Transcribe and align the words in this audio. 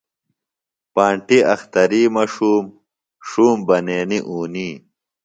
پانٹیۡ 0.93 1.43
اختری 1.53 2.01
مہ 2.13 2.23
ݜُوم، 2.33 2.65
ݜُوم، 3.27 3.57
بنینی 3.67 4.19
اُونی 4.29 4.69